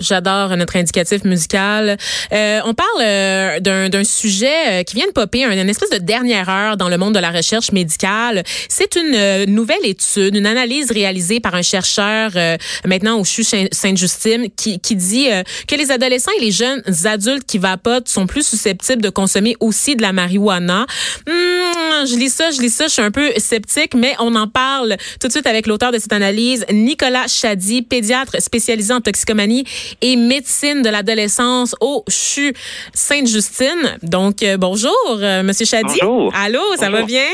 [0.00, 1.96] J'adore notre indicatif musical.
[2.32, 5.98] Euh, on parle euh, d'un, sujet euh, qui vient de popper, un- une espèce de
[5.98, 8.42] dernière heure dans le monde de la recherche médicale.
[8.68, 12.56] C'est une euh, nouvelle étude, une analyse réalisée par un chercheur euh,
[12.86, 15.28] maintenant au CHU Saint- Sainte-Justine qui, qui dit
[15.68, 19.96] que les adolescents et les jeunes adultes qui vapotent sont plus susceptibles de consommer aussi
[19.96, 20.86] de la marijuana.
[21.26, 24.48] Hmm, je lis ça, je lis ça, je suis un peu sceptique, mais on en
[24.48, 29.64] parle tout de suite avec l'auteur de cette analyse, Nicolas Chady, pédiatre spécialisé toxicomanie
[30.00, 32.52] et médecine de l'adolescence au CHU
[32.92, 33.98] Sainte-Justine.
[34.02, 34.90] Donc, euh, bonjour,
[35.20, 35.98] euh, Monsieur Chady.
[36.02, 36.32] Bonjour.
[36.34, 37.24] Allô, ça va bien?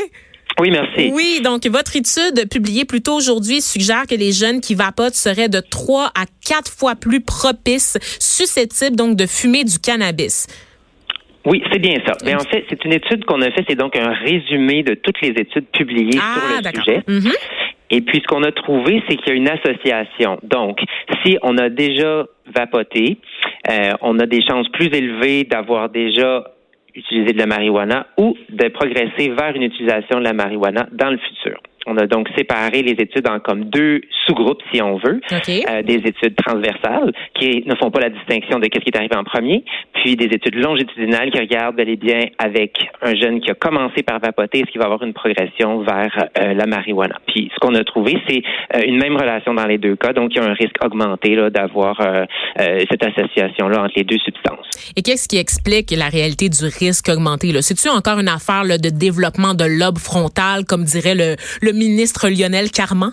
[0.59, 1.11] Oui, merci.
[1.13, 5.49] Oui, donc votre étude publiée plus tôt aujourd'hui suggère que les jeunes qui vapotent seraient
[5.49, 10.47] de 3 à 4 fois plus propices, susceptibles donc de fumer du cannabis.
[11.45, 12.13] Oui, c'est bien ça.
[12.25, 15.21] Mais en fait, c'est une étude qu'on a fait, c'est donc un résumé de toutes
[15.21, 17.03] les études publiées Ah, sur le sujet.
[17.07, 17.31] Mhm.
[17.89, 20.39] Et puis, ce qu'on a trouvé, c'est qu'il y a une association.
[20.43, 20.79] Donc,
[21.23, 23.17] si on a déjà vapoté,
[23.69, 26.51] euh, on a des chances plus élevées d'avoir déjà
[26.95, 31.17] utilisé de la marijuana ou de progresser vers une utilisation de la marijuana dans le
[31.17, 31.61] futur.
[31.87, 35.21] On a donc séparé les études en comme deux sous-groupes, si on veut.
[35.31, 35.49] OK.
[35.49, 39.15] Euh, des études transversales qui ne font pas la distinction de qu'est-ce qui est arrivé
[39.15, 43.51] en premier, puis des études longitudinales qui regardent bel et bien avec un jeune qui
[43.51, 47.19] a commencé par vapoter, est-ce qu'il va avoir une progression vers euh, la marijuana.
[47.27, 48.41] Puis ce qu'on a trouvé, c'est
[48.75, 51.35] euh, une même relation dans les deux cas, donc il y a un risque augmenté
[51.35, 52.25] là, d'avoir euh,
[52.59, 54.65] euh, cette association-là entre les deux substances.
[54.95, 57.51] Et qu'est-ce qui explique la réalité du risque augmenté?
[57.51, 57.61] là?
[57.61, 62.29] C'est-tu encore une affaire là, de développement de lobe frontal, comme dirait le, le ministre
[62.29, 63.11] Lionel Carman?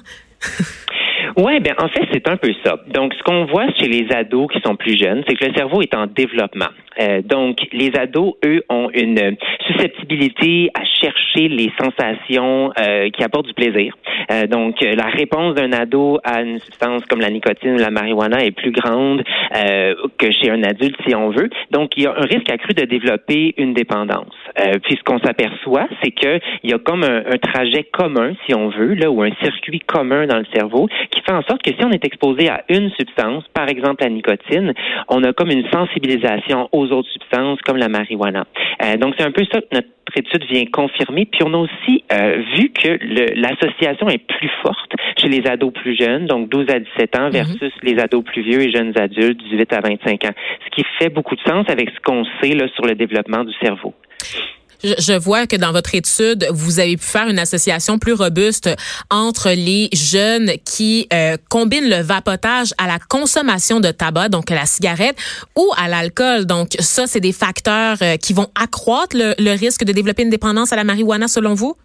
[1.37, 2.79] Ouais, ben en fait c'est un peu ça.
[2.87, 5.83] Donc ce qu'on voit chez les ados qui sont plus jeunes, c'est que le cerveau
[5.83, 6.69] est en développement.
[7.01, 13.47] Euh, donc les ados, eux, ont une susceptibilité à chercher les sensations euh, qui apportent
[13.47, 13.95] du plaisir.
[14.31, 17.91] Euh, donc euh, la réponse d'un ado à une substance comme la nicotine ou la
[17.91, 19.23] marijuana est plus grande
[19.57, 21.51] euh, que chez un adulte, si on veut.
[21.71, 24.35] Donc il y a un risque accru de développer une dépendance.
[24.59, 28.33] Euh, puis ce qu'on s'aperçoit, c'est que il y a comme un, un trajet commun,
[28.47, 31.63] si on veut, là, ou un circuit commun dans le cerveau qui fait en sorte
[31.63, 34.73] que si on est exposé à une substance, par exemple la nicotine,
[35.09, 38.45] on a comme une sensibilisation aux autres substances comme la marijuana.
[38.83, 40.94] Euh, donc c'est un peu ça notre étude vient confirmer.
[40.97, 42.99] Puis on a aussi euh, vu que
[43.41, 47.73] l'association est plus forte chez les ados plus jeunes, donc 12 à 17 ans, versus
[47.83, 50.35] les ados plus vieux et jeunes adultes, 18 à 25 ans.
[50.65, 53.53] Ce qui fait beaucoup de sens avec ce qu'on sait là, sur le développement du
[53.63, 53.95] cerveau.
[54.85, 58.71] Je, vois que dans votre étude, vous avez pu faire une association plus robuste
[59.11, 64.55] entre les jeunes qui euh, combinent le vapotage à la consommation de tabac, donc à
[64.55, 65.17] la cigarette,
[65.57, 66.45] ou à l'alcool.
[66.45, 70.31] Donc ça, c'est des facteurs euh, qui vont accroître le, le risque de développer une
[70.31, 71.77] dépendance à la marijuana, selon vous?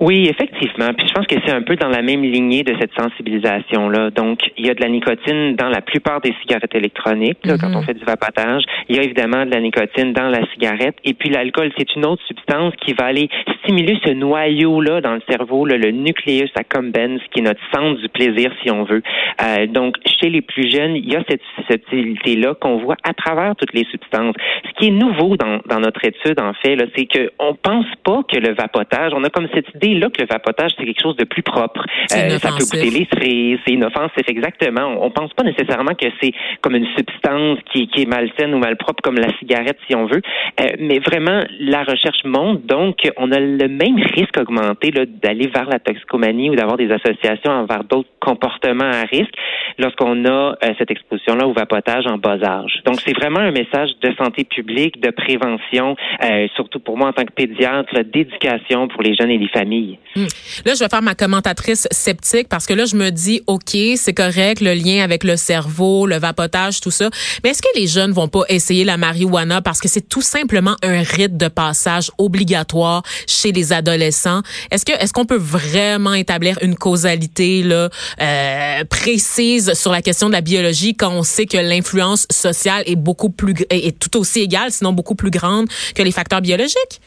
[0.00, 0.92] Oui, effectivement.
[0.96, 4.10] Puis je pense que c'est un peu dans la même lignée de cette sensibilisation-là.
[4.10, 7.74] Donc, il y a de la nicotine dans la plupart des cigarettes électroniques, là, quand
[7.74, 8.64] on fait du vapotage.
[8.88, 10.96] Il y a évidemment de la nicotine dans la cigarette.
[11.04, 13.28] Et puis l'alcool, c'est une autre substance qui va aller
[13.64, 18.08] stimuler ce noyau-là dans le cerveau, là, le nucleus accumbens, qui est notre centre du
[18.08, 19.02] plaisir, si on veut.
[19.42, 23.56] Euh, donc, chez les plus jeunes, il y a cette susceptibilité-là qu'on voit à travers
[23.56, 24.36] toutes les substances.
[24.64, 28.22] Ce qui est nouveau dans, dans notre étude, en fait, là, c'est qu'on pense pas
[28.30, 31.24] que le vapotage, on a comme cette idée-là que le vapotage, c'est quelque chose de
[31.24, 31.84] plus propre.
[32.12, 34.98] Euh, ça peut goûter les cerises, c'est inoffensif, exactement.
[34.98, 38.58] On, on pense pas nécessairement que c'est comme une substance qui, qui est malsaine ou
[38.58, 40.22] malpropre comme la cigarette, si on veut.
[40.60, 45.68] Euh, mais vraiment, la recherche montre donc on a le même risque augmenté d'aller vers
[45.68, 49.34] la toxicomanie ou d'avoir des associations envers d'autres comportements à risque
[49.78, 52.80] lorsqu'on a euh, cette exposition-là au vapotage en bas âge.
[52.86, 57.12] Donc, c'est vraiment un message de santé publique, de prévention, euh, surtout pour moi en
[57.12, 59.98] tant que pédiatre, d'éducation pour les jeunes et les familles.
[60.16, 64.14] Là, je vais faire ma commentatrice sceptique parce que là, je me dis, OK, c'est
[64.14, 67.10] correct, le lien avec le cerveau, le vapotage, tout ça.
[67.42, 70.76] Mais est-ce que les jeunes vont pas essayer la marijuana parce que c'est tout simplement
[70.82, 74.42] un rite de passage obligatoire chez les adolescents?
[74.70, 77.88] Est-ce que, est-ce qu'on peut vraiment établir une causalité, là,
[78.20, 82.96] euh, précise sur la question de la biologie quand on sait que l'influence sociale est
[82.96, 87.00] beaucoup plus, est, est tout aussi égale, sinon beaucoup plus grande que les facteurs biologiques?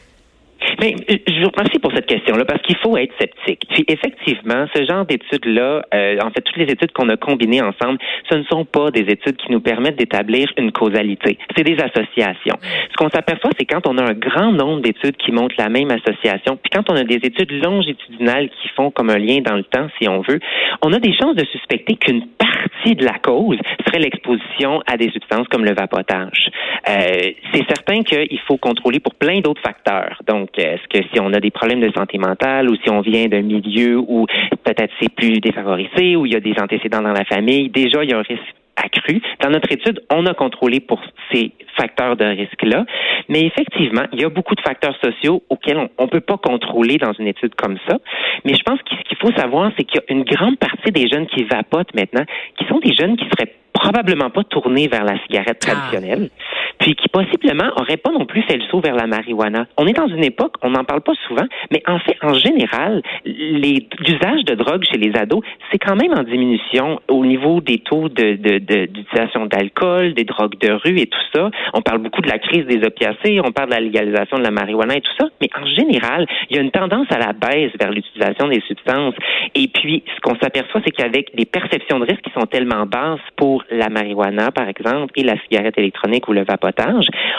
[0.80, 3.62] Mais euh, je vous remercie pour cette question-là parce qu'il faut être sceptique.
[3.70, 7.98] Puis effectivement, ce genre d'études-là, euh, en fait, toutes les études qu'on a combinées ensemble,
[8.30, 11.38] ce ne sont pas des études qui nous permettent d'établir une causalité.
[11.56, 12.58] C'est des associations.
[12.90, 15.90] Ce qu'on s'aperçoit, c'est quand on a un grand nombre d'études qui montrent la même
[15.90, 19.64] association, puis quand on a des études longitudinales qui font comme un lien dans le
[19.64, 20.40] temps, si on veut,
[20.82, 25.10] on a des chances de suspecter qu'une partie de la cause serait l'exposition à des
[25.10, 26.50] substances comme le vapotage.
[26.88, 30.20] Euh, c'est certain qu'il faut contrôler pour plein d'autres facteurs.
[30.26, 33.26] Donc, est-ce que si on a des problèmes de santé mentale ou si on vient
[33.26, 34.26] d'un milieu où
[34.64, 38.10] peut-être c'est plus défavorisé, où il y a des antécédents dans la famille, déjà il
[38.10, 39.20] y a un risque accru.
[39.40, 41.00] Dans notre étude, on a contrôlé pour
[41.32, 42.84] ces facteurs de risque-là,
[43.28, 46.96] mais effectivement, il y a beaucoup de facteurs sociaux auxquels on ne peut pas contrôler
[46.96, 47.98] dans une étude comme ça.
[48.44, 50.92] Mais je pense que ce qu'il faut savoir, c'est qu'il y a une grande partie
[50.92, 52.24] des jeunes qui vapotent maintenant,
[52.58, 55.90] qui sont des jeunes qui seraient probablement pas tournés vers la cigarette ah.
[56.88, 59.66] Puis qui possiblement n'aurait pas non plus fait le saut vers la marijuana.
[59.76, 63.02] On est dans une époque, on n'en parle pas souvent, mais en fait, en général,
[63.26, 68.08] l'usage de drogue chez les ados, c'est quand même en diminution au niveau des taux
[68.08, 71.50] d'utilisation de, d'alcool, des drogues de rue et tout ça.
[71.74, 74.50] On parle beaucoup de la crise des opiacés, on parle de la légalisation de la
[74.50, 77.72] marijuana et tout ça, mais en général, il y a une tendance à la baisse
[77.78, 79.14] vers l'utilisation des substances.
[79.54, 83.20] Et puis, ce qu'on s'aperçoit, c'est qu'avec des perceptions de risque qui sont tellement basses
[83.36, 86.44] pour la marijuana, par exemple, et la cigarette électronique ou le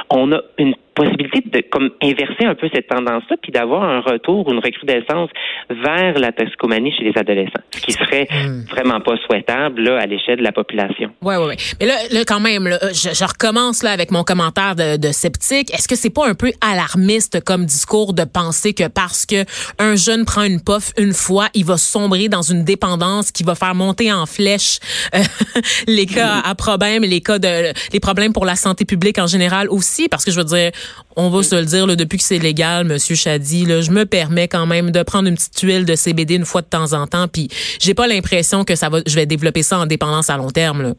[0.10, 4.48] on a une possibilité de comme inverser un peu cette tendance-là, puis d'avoir un retour
[4.48, 5.30] ou une recrudescence
[5.70, 8.66] vers la toxicomanie chez les adolescents, ce qui serait hmm.
[8.70, 11.12] vraiment pas souhaitable là, à l'échelle de la population.
[11.22, 11.56] Oui, oui, oui.
[11.80, 15.74] Mais là, là quand même, je, recommence là avec mon commentaire de, de sceptique.
[15.74, 19.46] Est-ce que c'est pas un peu alarmiste comme discours de penser que parce que
[19.78, 23.56] un jeune prend une puff une fois, il va sombrer dans une dépendance qui va
[23.56, 24.80] faire monter en flèche
[25.16, 25.20] euh,
[25.88, 29.70] les cas à problème, les cas de les problèmes pour la santé publique en général
[29.70, 30.72] aussi, parce que je veux dire,
[31.16, 34.66] on va se le dire, depuis que c'est légal, Monsieur Chadi, je me permets quand
[34.66, 37.50] même de prendre une petite tuile de CBD une fois de temps en temps, puis
[37.80, 40.82] j'ai pas l'impression que ça va, je vais développer ça en dépendance à long terme.
[40.82, 40.94] Là.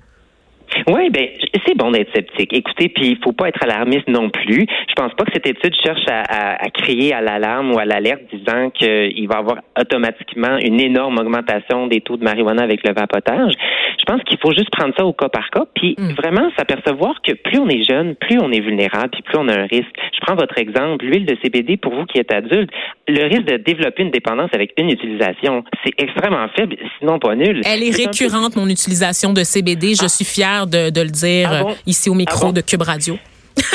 [0.86, 1.26] Oui, ben
[1.66, 2.52] c'est bon d'être sceptique.
[2.52, 4.66] Écoutez, puis il faut pas être alarmiste non plus.
[4.88, 8.22] Je pense pas que cette étude cherche à, à, crier à l'alarme ou à l'alerte
[8.32, 12.94] disant qu'il va y avoir automatiquement une énorme augmentation des taux de marijuana avec le
[12.94, 13.54] vapotage.
[13.98, 16.12] Je pense qu'il faut juste prendre ça au cas par cas, puis hmm.
[16.12, 19.60] vraiment s'apercevoir que plus on est jeune, plus on est vulnérable, puis plus on a
[19.60, 19.94] un risque.
[20.14, 22.70] Je prends votre exemple, l'huile de CBD pour vous qui êtes adulte,
[23.08, 27.60] le risque de développer une dépendance avec une utilisation, c'est extrêmement faible, sinon pas nul.
[27.64, 29.94] Elle est, récurrente, mon utilisation de CBD.
[29.94, 30.08] Je ah.
[30.08, 30.24] suis
[30.60, 33.18] fière de, de le dire ah ici au micro ah de Cube Radio.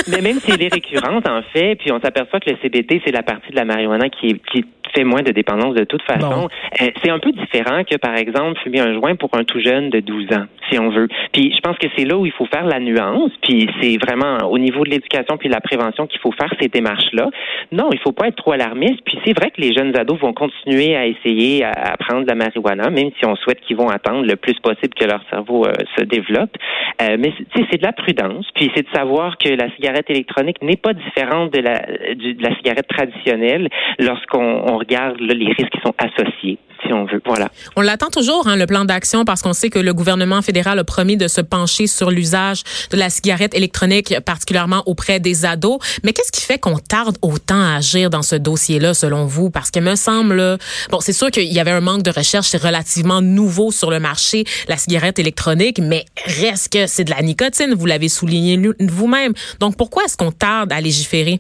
[0.08, 3.12] Mais même si elle est récurrente, en fait, puis on s'aperçoit que le CBD, c'est
[3.12, 4.66] la partie de la marijuana qui, qui
[4.96, 6.48] fait moins de dépendance de toute façon.
[6.82, 9.90] Euh, c'est un peu différent que, par exemple, fumer un joint pour un tout jeune
[9.90, 11.08] de 12 ans, si on veut.
[11.32, 14.50] Puis je pense que c'est là où il faut faire la nuance, puis c'est vraiment
[14.50, 17.30] au niveau de l'éducation puis de la prévention qu'il faut faire ces démarches-là.
[17.72, 20.34] Non, il faut pas être trop alarmiste, puis c'est vrai que les jeunes ados vont
[20.34, 24.26] continuer à essayer à, prendre de la marijuana, même si on souhaite qu'ils vont attendre
[24.26, 26.56] le plus possible que leur cerveau euh, se développe.
[27.02, 30.78] Euh, mais c'est de la prudence, puis c'est de savoir que la cigarette électronique n'est
[30.78, 33.70] pas différente de la, de la cigarette traditionnelle
[34.00, 37.22] lorsqu'on regarde les risques qui sont associés si on veut.
[37.26, 37.50] Voilà.
[37.76, 40.84] On l'attend toujours, hein, le plan d'action, parce qu'on sait que le gouvernement fédéral a
[40.84, 42.62] promis de se pencher sur l'usage
[42.92, 45.80] de la cigarette électronique, particulièrement auprès des ados.
[46.04, 49.50] Mais qu'est-ce qui fait qu'on tarde autant à agir dans ce dossier-là, selon vous?
[49.50, 50.58] Parce que me semble,
[50.92, 54.00] bon, c'est sûr qu'il y avait un manque de recherche, c'est relativement nouveau sur le
[54.00, 59.34] marché, la cigarette électronique, mais reste que c'est de la nicotine, vous l'avez souligné vous-même.
[59.60, 61.40] Donc, pourquoi est-ce qu'on tarde à légiférer?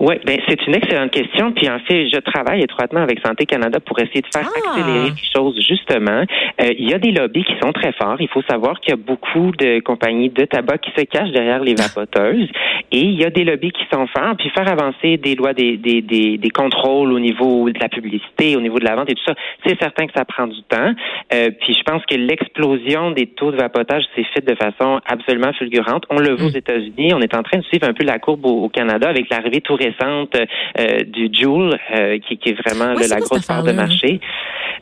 [0.00, 1.52] Oui, ben c'est une excellente question.
[1.52, 4.70] Puis en fait, je travaille étroitement avec Santé Canada pour essayer de faire ah!
[4.70, 6.24] accélérer les choses justement.
[6.60, 8.16] Euh, il y a des lobbies qui sont très forts.
[8.18, 11.60] Il faut savoir qu'il y a beaucoup de compagnies de tabac qui se cachent derrière
[11.60, 12.48] les vapoteuses.
[12.92, 14.36] Et il y a des lobbies qui sont forts.
[14.38, 18.56] Puis faire avancer des lois, des, des, des, des contrôles au niveau de la publicité,
[18.56, 19.34] au niveau de la vente et tout ça,
[19.66, 20.94] c'est certain que ça prend du temps.
[21.34, 25.52] Euh, puis je pense que l'explosion des taux de vapotage s'est faite de façon absolument
[25.52, 26.04] fulgurante.
[26.08, 26.56] On le voit aux mm.
[26.56, 27.12] États-Unis.
[27.14, 29.60] On est en train de suivre un peu la courbe au, au Canada avec l'arrivée
[29.60, 34.20] tout euh, du Joule, euh, qui, qui, est vraiment la grosse part de marché.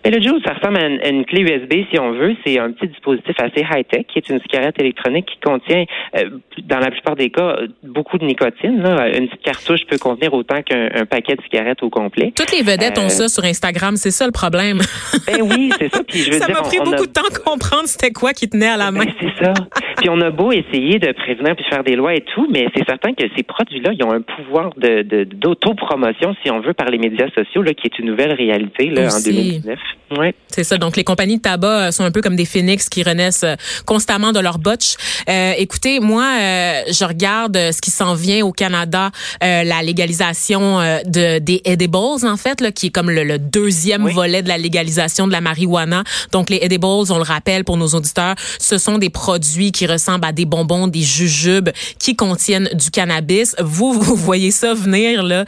[0.04, 2.36] Mais le Joule, ça ressemble à une, clé USB, si on veut.
[2.44, 5.84] C'est un petit dispositif assez high-tech, qui est une cigarette électronique qui contient,
[6.16, 6.30] euh,
[6.64, 8.80] dans la plupart des cas, beaucoup de nicotine.
[8.80, 9.08] Là.
[9.08, 12.32] Une petite cartouche peut contenir autant qu'un paquet de cigarettes au complet.
[12.36, 14.78] Toutes les vedettes ont ça sur Instagram, c'est ça le problème.
[15.26, 16.02] Ben oui, c'est ça.
[16.04, 18.68] Puis je veux ça m'a pris beaucoup de temps à comprendre c'était quoi qui tenait
[18.68, 19.04] à la main.
[19.04, 19.52] Ben, c'est ça.
[19.98, 22.86] puis on a beau essayer de prévenir puis faire des lois et tout, mais c'est
[22.86, 26.98] certain que ces produits-là, ils ont un pouvoir de d'autopromotion, si on veut, par les
[26.98, 29.78] médias sociaux, là, qui est une nouvelle réalité là, en 2019.
[30.16, 30.34] Ouais.
[30.48, 30.78] C'est ça.
[30.78, 33.56] Donc les compagnies de tabac euh, sont un peu comme des phénix qui renaissent euh,
[33.84, 34.94] constamment de leur botch.
[35.28, 39.10] Euh, écoutez, moi, euh, je regarde ce qui s'en vient au Canada,
[39.42, 44.42] euh, la légalisation de des edibles en fait, là, qui est comme le, deuxième volet
[44.42, 46.02] de la légalisation de la marijuana.
[46.32, 50.24] Donc les edibles, on le rappelle pour nos auditeurs, ce sont des produits qui ressemblent
[50.24, 53.54] à des bonbons, des jujubes qui contiennent du cannabis.
[53.60, 55.44] Vous, vous voyez ça venir là,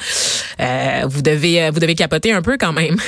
[0.61, 2.97] euh, vous devez vous devez capoter un peu quand même.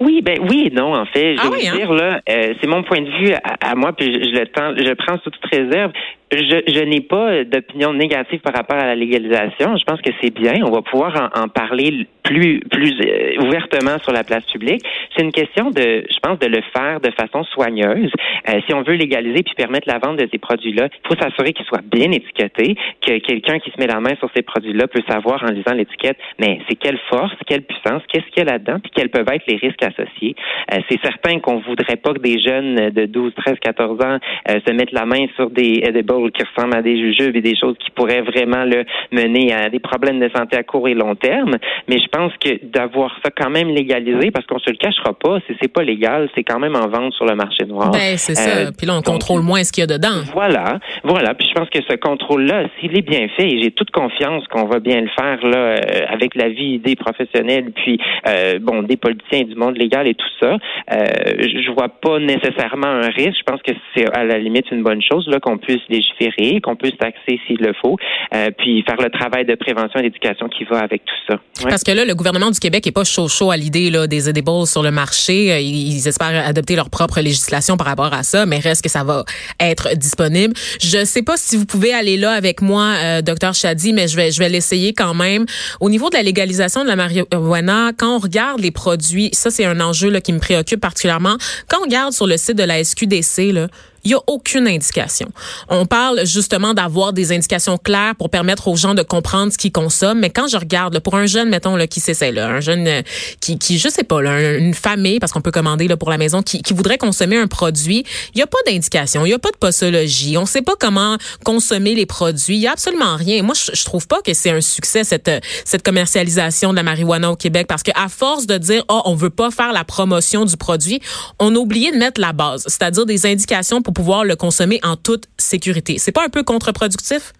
[0.00, 1.36] Oui, ben oui et non, en fait.
[1.36, 1.76] Je ah veux hein?
[1.76, 4.92] dire, là, euh, c'est mon point de vue à, moi, puis je, le tends, je
[4.94, 5.92] prends sous toute réserve
[6.36, 9.76] je, je n'ai pas d'opinion négative par rapport à la légalisation.
[9.76, 10.62] Je pense que c'est bien.
[10.64, 14.82] On va pouvoir en, parler plus plus euh, ouvertement sur la place publique.
[15.14, 18.10] C'est une question de, je pense, de le faire de façon soigneuse.
[18.48, 21.52] Euh, si on veut légaliser puis permettre la vente de ces produits-là, il faut s'assurer
[21.52, 25.02] qu'ils soient bien étiquetés, que quelqu'un qui se met la main sur ces produits-là peut
[25.08, 28.78] savoir en lisant l'étiquette, mais c'est quelle force, quelle puissance, qu'est-ce qu'il y a là-dedans,
[28.80, 30.34] puis quels peuvent être les risques associés.
[30.72, 34.72] Euh, c'est certain qu'on voudrait pas que des jeunes de 12, 13, 14 ans se
[34.72, 37.90] mettent la main sur des edibles qui ressemblent à des jujubes et des choses qui
[37.90, 41.56] pourraient vraiment le mener à des problèmes de santé à court et long terme.
[41.88, 45.38] Mais je pense que d'avoir ça quand même légalisé, parce qu'on se le cachera pas,
[45.46, 47.90] si c'est pas légal, c'est quand même en vente sur le marché noir.
[47.90, 48.66] Ben, c'est ça.
[48.66, 50.22] Euh, Puis là, on contrôle moins ce qu'il y a dedans.
[50.32, 50.78] Voilà.
[51.02, 51.34] Voilà.
[51.34, 54.66] Puis je pense que ce contrôle-là, s'il est bien fait, et j'ai toute confiance qu'on
[54.66, 55.76] va bien le faire là, euh,
[56.08, 60.24] avec la vie des professionnels, puis euh, bon, des politiciens du monde légal et tout
[60.40, 60.56] ça,
[60.90, 63.38] je vois pas nécessairement un risque.
[63.38, 66.13] Je pense que c'est à la limite une bonne chose là qu'on puisse légiférer
[66.62, 67.96] qu'on peut taxer s'il le faut,
[68.34, 71.68] euh, puis faire le travail de prévention et d'éducation qui va avec tout ça.
[71.68, 74.28] Parce que là, le gouvernement du Québec est pas chaud chaud à l'idée là des
[74.28, 75.52] edibles sur le marché.
[75.52, 79.04] Euh, ils espèrent adopter leur propre législation par rapport à ça, mais reste que ça
[79.04, 79.24] va
[79.60, 80.54] être disponible.
[80.80, 84.16] Je sais pas si vous pouvez aller là avec moi, euh, docteur Chadi, mais je
[84.16, 85.46] vais je vais l'essayer quand même.
[85.80, 89.64] Au niveau de la légalisation de la marijuana, quand on regarde les produits, ça c'est
[89.64, 91.36] un enjeu là qui me préoccupe particulièrement.
[91.68, 93.68] Quand on regarde sur le site de la SQDC là,
[94.04, 95.28] il y a aucune indication.
[95.68, 99.72] On parle justement d'avoir des indications claires pour permettre aux gens de comprendre ce qu'ils
[99.72, 100.20] consomment.
[100.20, 103.02] Mais quand je regarde, pour un jeune, mettons, là, qui s'essaie, là, un jeune euh,
[103.40, 106.18] qui, qui, je sais pas, là, une famille, parce qu'on peut commander là, pour la
[106.18, 109.38] maison, qui, qui voudrait consommer un produit, il n'y a pas d'indication, il n'y a
[109.38, 113.42] pas de posologie, on sait pas comment consommer les produits, il y a absolument rien.
[113.42, 115.30] Moi, je, je trouve pas que c'est un succès, cette,
[115.64, 119.30] cette commercialisation de la marijuana au Québec, parce qu'à force de dire, oh, on veut
[119.30, 121.00] pas faire la promotion du produit,
[121.38, 124.96] on a oublié de mettre la base, c'est-à-dire des indications pour pouvoir le consommer en
[124.96, 125.98] toute sécurité.
[125.98, 127.32] C'est pas un peu contre-productif?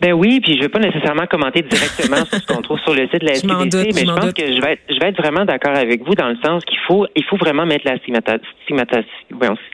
[0.00, 3.08] Ben oui, puis je vais pas nécessairement commenter directement sur ce qu'on trouve sur le
[3.08, 5.44] site de la SQDC, mais je pense que je vais être, je vais être vraiment
[5.44, 7.98] d'accord avec vous dans le sens qu'il faut, il faut vraiment mettre la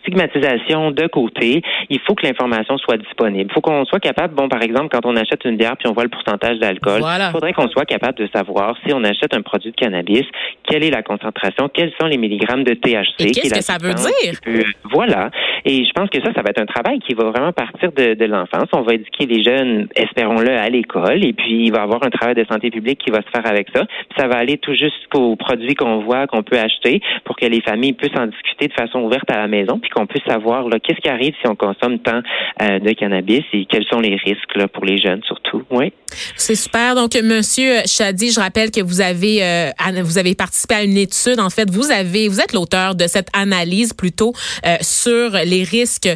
[0.03, 1.63] stigmatisation de côté.
[1.91, 3.51] Il faut que l'information soit disponible.
[3.51, 5.93] Il faut qu'on soit capable, bon, par exemple, quand on achète une bière puis on
[5.93, 9.43] voit le pourcentage d'alcool, il faudrait qu'on soit capable de savoir si on achète un
[9.43, 10.25] produit de cannabis,
[10.67, 13.33] quelle est la concentration, quels sont les milligrammes de THC.
[13.33, 14.65] Qu'est-ce que ça veut dire?
[14.85, 15.31] voilà.
[15.65, 18.15] Et je pense que ça, ça va être un travail qui va vraiment partir de,
[18.15, 18.69] de l'enfance.
[18.73, 21.25] On va éduquer les jeunes espérons-le, à l'école.
[21.25, 23.47] Et puis, il va y avoir un travail de santé publique qui va se faire
[23.47, 23.85] avec ça.
[23.85, 27.61] Puis ça va aller tout jusqu'aux produits qu'on voit, qu'on peut acheter pour que les
[27.61, 31.01] familles puissent en discuter de façon ouverte à la maison, puis qu'on puisse savoir qu'est-ce
[31.01, 32.21] qui arrive si on consomme tant
[32.63, 35.63] euh, de cannabis et quels sont les risques là, pour les jeunes surtout.
[35.71, 35.93] Oui.
[36.37, 36.95] C'est super.
[36.95, 39.71] Donc, Monsieur Chadi, je rappelle que vous avez euh,
[40.03, 41.41] vous avez participé à une étude.
[41.41, 44.33] En fait, vous avez vous êtes l'auteur de cette analyse plutôt
[44.67, 46.09] euh, sur les risques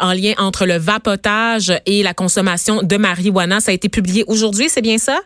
[0.00, 4.68] en lien entre le vapotage et la consommation de marijuana ça a été publié aujourd'hui,
[4.68, 5.20] c'est bien ça?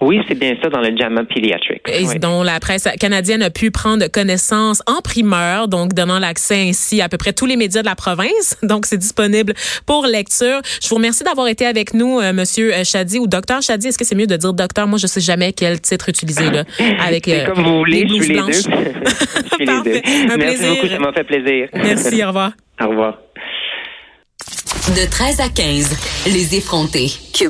[0.00, 1.82] Oui, c'est bien ça dans le JAMA Pediatric.
[1.88, 7.00] Et dont la presse canadienne a pu prendre connaissance en primeur, donc donnant l'accès ainsi
[7.00, 8.58] à peu près tous les médias de la province.
[8.62, 9.54] Donc, c'est disponible
[9.86, 10.60] pour lecture.
[10.82, 13.88] Je vous remercie d'avoir été avec nous, euh, Monsieur Chadi ou Docteur Chadi.
[13.88, 14.86] Est-ce que c'est mieux de dire Docteur?
[14.86, 16.64] Moi, je sais jamais quel titre utiliser là.
[17.06, 18.52] Avec euh, comme vous voulez, je suis les deux.
[18.52, 20.00] je suis les deux.
[20.04, 20.74] Merci plaisir.
[20.74, 21.68] beaucoup, ça m'a fait plaisir.
[21.72, 22.24] Merci.
[22.24, 22.52] Au revoir.
[22.82, 23.18] au revoir.
[24.88, 27.10] De 13 à 15, les effrontés.